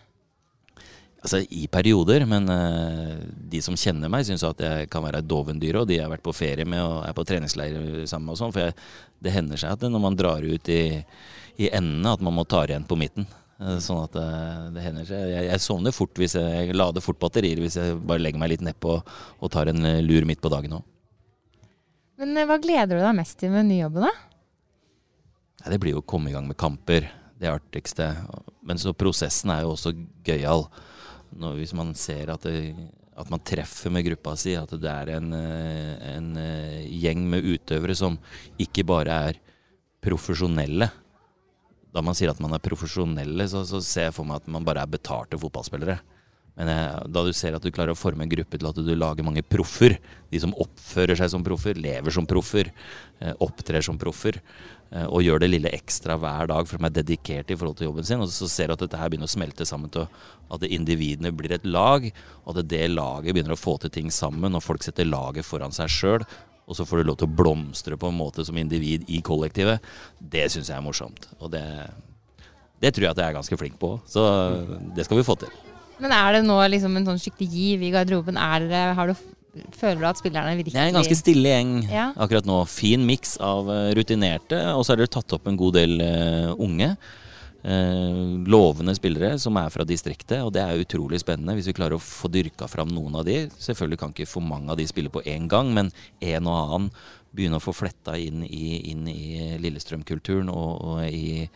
[1.24, 3.16] Altså i perioder, men uh,
[3.48, 6.12] de som kjenner meg, syns at jeg kan være et dovendyr, og de jeg har
[6.12, 8.52] vært på ferie med og er på treningsleir sammen med og sånn.
[8.52, 8.76] For jeg,
[9.24, 10.82] det hender seg at når man drar ut i,
[11.60, 13.26] i endene, at man må ta igjen på midten.
[13.62, 15.28] Eh, Sånn at eh, det hender seg.
[15.30, 18.54] Jeg, jeg sovner fort hvis jeg, jeg lader fort batterier hvis jeg bare legger meg
[18.54, 20.86] litt nedpå og tar en eh, lur midt på dagen òg.
[22.20, 24.10] Men hva gleder du deg mest til med nyjobben, da?
[25.62, 27.08] Nei, Det blir jo å komme i gang med kamper.
[27.38, 28.10] Det er artigste.
[28.62, 29.94] Men så prosessen er jo også
[30.26, 30.68] gøyal.
[31.58, 32.74] Hvis man ser at, det,
[33.18, 36.28] at man treffer med gruppa si, at det er en, en
[36.86, 38.20] gjeng med utøvere som
[38.62, 39.40] ikke bare er
[40.04, 40.92] profesjonelle.
[41.94, 44.66] Da man sier at man er profesjonelle, så, så ser jeg for meg at man
[44.66, 46.00] bare er betalte fotballspillere.
[46.54, 48.92] Men jeg, da du ser at du klarer å forme en gruppe til at du
[48.94, 49.96] lager mange proffer,
[50.30, 52.70] de som oppfører seg som proffer, lever som proffer,
[53.18, 54.38] eh, opptrer som proffer,
[54.92, 57.88] eh, og gjør det lille ekstra hver dag for de er dedikert i forhold til
[57.88, 60.06] jobben sin, og så ser du at dette her begynner å smelte sammen til
[60.54, 62.06] at individene blir et lag,
[62.44, 65.74] og at det laget begynner å få til ting sammen, og folk setter laget foran
[65.74, 66.26] seg sjøl,
[66.64, 69.84] og så får du lov til å blomstre på en måte som individ i kollektivet,
[70.18, 71.28] det syns jeg er morsomt.
[71.40, 71.64] Og det,
[72.80, 74.24] det tror jeg at jeg er ganske flink på, så
[74.96, 75.52] det skal vi få til.
[76.02, 78.38] Men er det nå liksom en sånn skikkelig giv i garderoben?
[78.40, 79.14] Er det, har du,
[79.76, 82.08] føler du at spillerne virkelig Det er en ganske stille gjeng Ja.
[82.16, 82.62] akkurat nå.
[82.70, 86.50] Fin miks av eh, rutinerte, og så er det tatt opp en god del uh,
[86.58, 86.94] unge.
[87.64, 91.98] Eh, lovende spillere som er fra distriktet, og det er utrolig spennende hvis vi klarer
[91.98, 93.44] å få dyrka fram noen av de.
[93.58, 96.90] Selvfølgelig kan ikke for mange av de spille på én gang, men en og annen
[97.34, 98.94] begynne å få fletta inn i, i
[99.58, 101.48] Lillestrøm-kulturen, og, og i,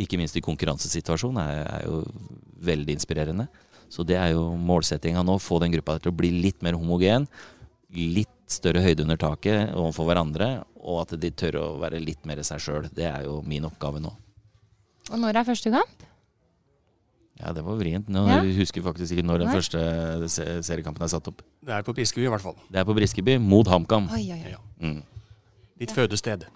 [0.00, 2.00] ikke minst i konkurransesituasjonen, er, er jo
[2.64, 3.48] veldig inspirerende.
[3.92, 7.28] Så det er jo målsettinga nå, få den gruppa til å bli litt mer homogen.
[7.94, 10.50] Litt større høyde under taket overfor hverandre,
[10.80, 12.88] og at de tør å være litt mer seg sjøl.
[12.94, 14.14] Det er jo min oppgave nå.
[15.12, 16.04] Og når er første kamp?
[17.36, 18.08] Ja, det var vrient.
[18.08, 18.40] Nå Ja.
[18.56, 19.56] husker jeg faktisk ikke når den Nei.
[19.58, 21.42] første se- seriekampen er satt opp.
[21.62, 22.56] Det er på Briskeby i hvert fall.
[22.70, 24.08] Det er på Briskeby mot HamKam.
[24.10, 24.50] Oi, oi, oi.
[24.54, 24.56] Ja.
[24.80, 25.02] Mm,
[25.78, 26.46] Ditt fødested.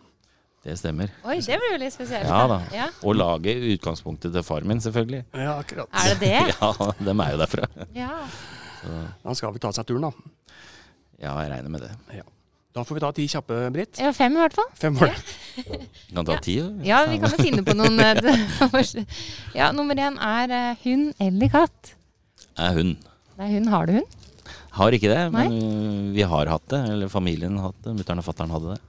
[0.65, 1.11] det stemmer.
[1.25, 2.25] Oi, det blir jo litt spesielt.
[2.25, 2.63] Ja da.
[2.73, 2.89] Ja.
[3.05, 5.25] Og laget i utgangspunktet til far min, selvfølgelig.
[5.35, 5.89] Ja, akkurat.
[5.93, 6.57] Er det det?
[6.61, 7.69] Ja, dem er jo derfra.
[7.95, 8.11] Ja.
[9.25, 10.11] Han skal vel ta seg turen, da.
[11.21, 12.25] Ja, jeg regner med det.
[12.75, 13.99] Da får vi ta ti kjappe, Britt.
[13.99, 14.69] ja, fem i hvert fall.
[14.79, 15.15] Fem år.
[16.15, 16.69] Kan ta ti, jo.
[16.87, 17.99] Ja, vi kan jo finne på noen.
[17.99, 18.93] eh,
[19.61, 21.95] ja, nummer én er eh, hund eller katt.
[22.57, 22.97] Er hund.
[23.35, 23.69] Det er hund.
[23.75, 24.17] Har du hund?
[24.79, 26.81] Har ikke det, men vi har hatt det.
[26.95, 27.97] Eller familien har hatt det.
[27.99, 28.81] Mutter'n og fatter'n hadde det.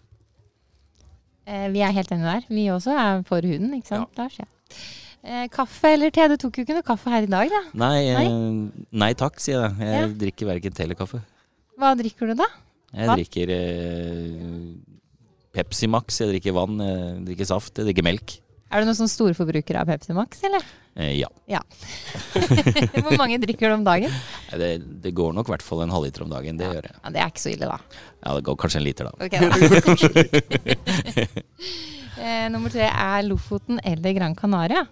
[1.49, 2.45] Eh, vi er helt enige der.
[2.53, 4.37] Vi også er for hunden, ikke sant, Lars?
[4.37, 4.45] Ja.
[5.25, 6.27] Eh, kaffe eller te?
[6.31, 7.63] Du tok jo ikke noe kaffe her i dag, da.
[7.81, 8.27] Nei, nei?
[8.93, 9.73] nei takk, sier jeg.
[9.89, 10.07] Jeg Ja.
[10.27, 11.23] drikker verken te eller kaffe.
[11.81, 12.47] Hva drikker du da?
[12.91, 13.19] Jeg Vann?
[13.21, 14.71] drikker eh,
[15.55, 18.37] Pepsi Max, jeg drikker vann, jeg drikker saft, jeg drikker melk.
[18.71, 20.63] Er du noen sånn storforbruker av Pepsi Max, eller?
[20.95, 21.27] Eh, ja.
[23.03, 24.11] Hvor mange drikker du om dagen?
[24.59, 24.69] Det,
[25.03, 26.59] det går nok i hvert fall en halvliter om dagen.
[26.59, 26.95] Det gjør jeg.
[27.01, 27.99] Ja, Det er ikke så ille, da.
[28.23, 29.13] Ja, det går kanskje en liter, da.
[29.27, 29.51] Okay, da.
[32.23, 34.85] eh, nummer tre er Lofoten eller Gran Canaria.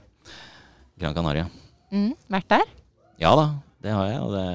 [0.99, 1.47] Gran Canaria.
[1.95, 2.67] Mm, vært der?
[3.19, 3.47] Ja da,
[3.83, 4.19] det har jeg.
[4.23, 4.47] Og det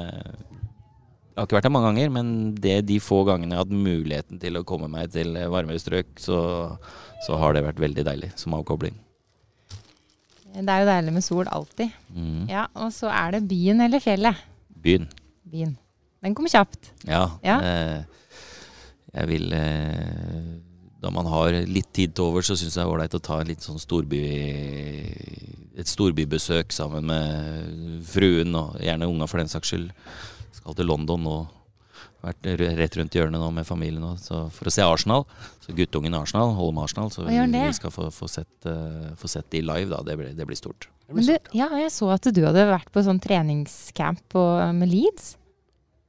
[1.34, 2.28] jeg har ikke vært der mange ganger, men
[2.62, 6.12] det de få gangene jeg har hatt muligheten til å komme meg til varmere strøk,
[6.22, 6.38] så,
[7.26, 8.94] så har det vært veldig deilig som avkobling.
[10.54, 11.90] Det er jo deilig med sol alltid.
[12.14, 12.44] Mm.
[12.52, 14.44] Ja, Og så er det byen eller fjellet.
[14.84, 15.08] Byen.
[15.50, 15.72] Byen.
[16.22, 16.92] Den kom kjapt.
[17.08, 17.24] Ja.
[17.42, 17.56] Ja.
[17.58, 18.38] Eh,
[19.18, 20.52] jeg vil eh,
[21.02, 23.40] da man har litt tid til over, så syns jeg det er ålreit å ta
[23.42, 24.22] en litt sånn storby
[25.74, 29.90] et storbybesøk sammen med fruen, og gjerne unga for den saks skyld.
[30.54, 31.36] Skal til London nå.
[32.24, 32.46] Vært
[32.78, 35.26] rett rundt hjørnet nå med familien nå, så for å se Arsenal.
[35.64, 37.36] Så guttungen Arsenal holder med Arsenal, så det?
[37.52, 40.00] vi skal få, få, sett, uh, få sett de live, da.
[40.06, 40.88] Det blir, det blir stort.
[41.08, 44.44] Det du, ja, jeg så at du hadde vært på sånn treningscamp på,
[44.76, 45.34] med Leeds.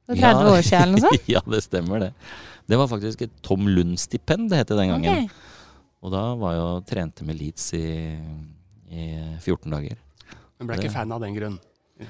[0.06, 0.52] For 30 Ja.
[0.54, 1.30] år siden eller noe sånt?
[1.34, 2.10] ja, det stemmer det.
[2.66, 5.26] Det var faktisk et Tom Lund-stipend det het den gangen.
[5.26, 5.62] Okay.
[6.06, 7.86] Og da var jeg og trente med Leeds i,
[8.88, 9.06] i
[9.42, 10.00] 14 dager.
[10.56, 11.58] Men ble ikke fan av den grunn.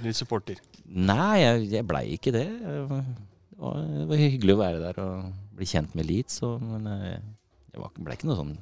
[0.03, 0.61] Litt supporter.
[0.87, 2.46] Nei, jeg, jeg blei ikke det.
[2.62, 2.85] Det
[3.59, 8.16] var, hyggelig å være der og bli kjent med Leeds, og, men det blei ble
[8.18, 8.57] ikke noe sånn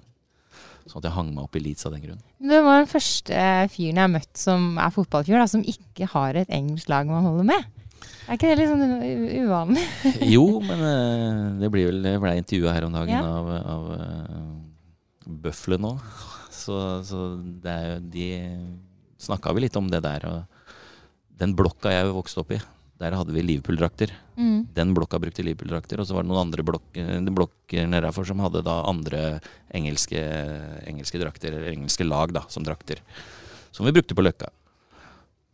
[0.84, 2.18] Sånn at jeg hang meg opp i Leeds av den grunn.
[2.44, 3.36] Det var den første
[3.72, 7.24] fyren jeg har møtt som er fotballfyr, da, som ikke har et engelsk lag man
[7.24, 7.70] holder med.
[8.28, 8.92] Er ikke det litt sånn
[9.46, 9.84] uvanlig?
[10.34, 13.22] Jo, men eh, det blir vel Jeg ble intervjua her om dagen Ja.
[13.24, 15.94] av, av uh, Bøfle nå.
[16.64, 17.24] Så, så
[17.64, 18.28] det er jo De
[19.20, 20.24] snakka vi litt om det der.
[20.30, 20.53] Og
[21.40, 22.60] den blokka jeg vokste opp i,
[23.02, 24.12] der hadde vi Liverpool-drakter.
[24.38, 24.66] Mm.
[24.74, 28.62] Den blokka brukte Liverpool-drakter, og så var det noen andre blokker, blokker nedafor som hadde
[28.66, 29.22] da andre
[29.74, 30.20] engelske,
[30.86, 33.02] engelske drakter, eller engelske lag da, som drakter.
[33.74, 34.52] Som vi brukte på Løkka.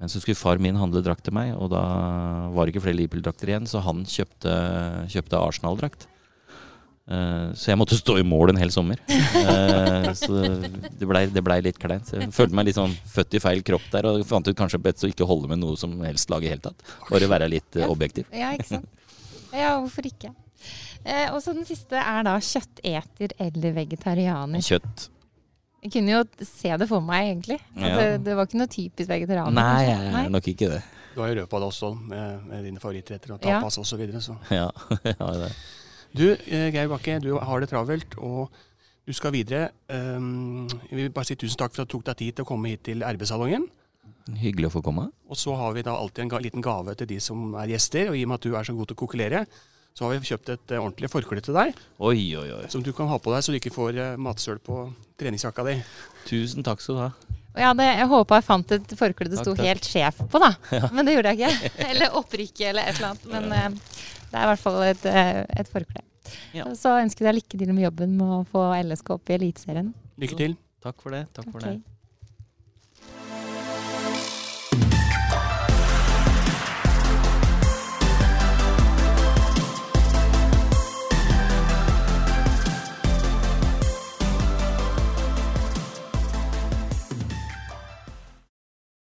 [0.00, 1.82] Men så skulle far min handle drakt til meg, og da
[2.52, 4.54] var det ikke flere Liverpool-drakter igjen, så han kjøpte,
[5.12, 6.06] kjøpte Arsenal-drakt.
[7.10, 9.00] Eh, så jeg måtte stå i mål en hel sommer.
[9.08, 10.42] Eh, så
[11.00, 12.12] det blei ble litt kleint.
[12.14, 15.02] Jeg følte meg litt sånn født i feil kropp der, og fant ut kanskje best
[15.06, 16.84] å ikke holde med noe som helst lag i hele tatt.
[17.10, 18.28] Bare være litt eh, objektiv.
[18.34, 18.88] Ja, ikke sant.
[19.50, 20.30] Ja, hvorfor ikke?
[21.02, 24.62] Eh, og så den siste er da kjøtteter eller vegetarianer.
[24.62, 25.08] Kjøtt.
[25.80, 27.56] Jeg kunne jo se det for meg, egentlig.
[27.74, 27.96] At Ja.
[27.96, 29.56] det, det var ikke noe typisk vegetarianer.
[29.56, 30.82] Nei, jeg er nok ikke det.
[31.14, 33.58] Du har jo røpa det også med, med dine favorittretter og Ja.
[33.58, 34.36] tapas og så videre, så.
[34.52, 34.68] Ja,
[35.08, 35.48] ja det.
[36.16, 38.50] Du, eh, Geir Bakke, du har det travelt, og
[39.06, 39.70] du skal videre.
[39.88, 42.50] Um, jeg vil bare si tusen takk for at du tok deg tid til å
[42.50, 43.68] komme hit til RB-salongen.
[44.40, 45.08] Hyggelig å få komme.
[45.30, 48.18] Og så har vi da alltid en liten gave til de som er gjester, og
[48.18, 49.44] i og med at du er så god til å kokkelere,
[49.94, 52.66] så har vi kjøpt et eh, ordentlig forkle til deg, Oi, oi, oi.
[52.70, 54.84] som du kan ha på deg så du ikke får eh, matsøl på
[55.18, 55.76] treningsjakka di.
[56.28, 57.10] Tusen takk skal du ha.
[57.50, 60.52] Og jeg, hadde, jeg håpa jeg fant et forkle det sto helt sjef på, da.
[60.94, 61.72] Men det gjorde jeg ikke.
[61.90, 63.24] Eller opprykket eller et eller annet.
[63.32, 63.96] Men eh,
[64.30, 66.04] det er i hvert fall et, eh, et forkle.
[66.54, 66.68] Ja.
[66.78, 69.92] Så ønsker jeg deg lykke til med jobben med å få LSK opp i Eliteserien.
[70.20, 70.58] Lykke til.
[70.84, 71.26] Takk for det.
[71.36, 71.80] Takk for det.